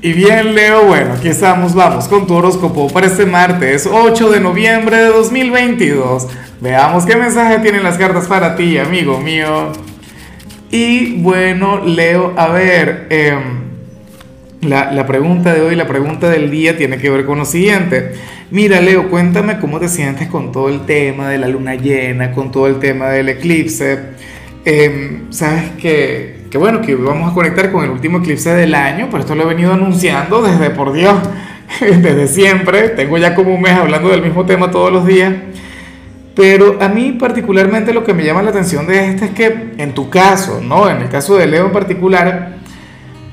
[0.00, 4.38] Y bien, Leo, bueno, aquí estamos, vamos con tu horóscopo para este martes 8 de
[4.38, 6.28] noviembre de 2022.
[6.60, 9.72] Veamos qué mensaje tienen las cartas para ti, amigo mío.
[10.70, 13.40] Y bueno, Leo, a ver, em,
[14.60, 18.12] la, la pregunta de hoy, la pregunta del día tiene que ver con lo siguiente.
[18.52, 22.52] Mira, Leo, cuéntame cómo te sientes con todo el tema de la luna llena, con
[22.52, 23.98] todo el tema del eclipse.
[24.64, 29.08] Em, Sabes que que bueno, que vamos a conectar con el último eclipse del año,
[29.10, 31.16] pero esto lo he venido anunciando desde, por Dios,
[31.80, 32.90] desde siempre.
[32.90, 35.34] Tengo ya como un mes hablando del mismo tema todos los días.
[36.34, 39.92] Pero a mí particularmente lo que me llama la atención de este es que en
[39.92, 40.88] tu caso, ¿no?
[40.88, 42.58] En el caso de Leo en particular,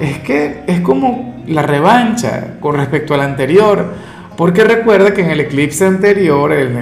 [0.00, 3.92] es que es como la revancha con respecto al anterior.
[4.36, 6.76] Porque recuerda que en el eclipse anterior, en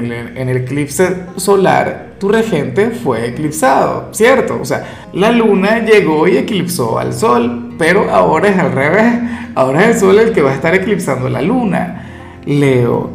[0.48, 4.58] el, eclipse solar, tu regente fue eclipsado, ¿cierto?
[4.60, 9.14] O sea, la luna llegó y eclipsó al sol, pero ahora es al revés.
[9.54, 13.10] Ahora es el sol el que va a estar eclipsando la luna, Leo.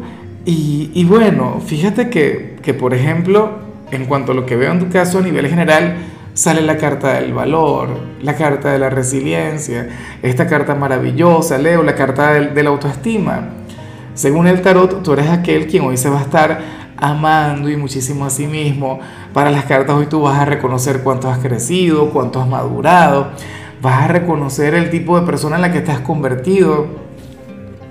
[0.46, 3.58] Y, y bueno, fíjate que, que, por ejemplo,
[3.90, 5.96] en cuanto a lo que veo en tu caso a nivel general,
[6.32, 7.88] sale la carta del valor,
[8.22, 9.88] la carta de la resiliencia,
[10.22, 13.60] esta carta maravillosa, Leo, la carta de, de la autoestima.
[14.20, 16.60] Según el tarot, tú eres aquel quien hoy se va a estar
[16.98, 19.00] amando y muchísimo a sí mismo.
[19.32, 23.28] Para las cartas hoy tú vas a reconocer cuánto has crecido, cuánto has madurado,
[23.80, 26.86] vas a reconocer el tipo de persona en la que te has convertido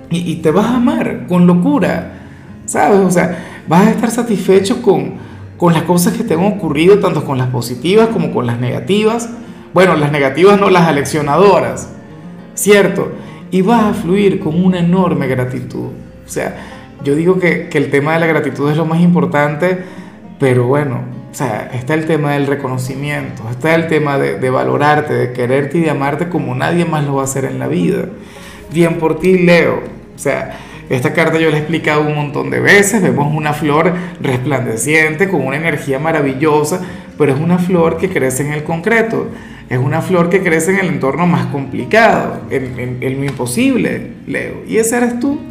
[0.08, 2.12] y, te vas a amar con locura,
[2.64, 3.00] ¿sabes?
[3.00, 5.14] O sea, vas a estar satisfecho con,
[5.56, 9.28] con las cosas que te han ocurrido, tanto con las positivas como con las negativas.
[9.74, 11.88] Bueno, las negativas no las aleccionadoras,
[12.54, 13.10] ¿cierto?
[13.50, 15.88] Y vas a fluir con una enorme gratitud.
[16.30, 16.54] O sea,
[17.02, 19.78] yo digo que, que, el tema de la gratitud es lo más importante,
[20.38, 25.12] pero bueno, o sea, está el tema del reconocimiento, está el tema de, de, valorarte,
[25.12, 28.04] de quererte y de amarte como nadie más lo va a hacer en la vida.
[28.72, 29.82] Bien por ti, Leo.
[30.14, 30.56] O sea,
[30.88, 35.44] esta carta yo la he explicado un montón de veces, vemos una flor resplandeciente, con
[35.44, 36.80] una energía maravillosa,
[37.18, 39.26] pero es una flor que crece en el concreto,
[39.68, 44.62] es una flor que crece en el entorno más complicado, en, en, en imposible, Leo.
[44.68, 45.50] Y ese eres tú